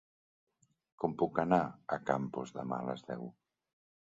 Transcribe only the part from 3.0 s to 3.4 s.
deu?